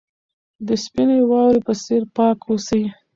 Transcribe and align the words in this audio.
د 0.67 0.69
سپینې 0.83 1.19
واورې 1.29 1.61
په 1.67 1.73
څېر 1.83 2.03
پاک 2.15 2.37
اوسئ. 2.49 2.83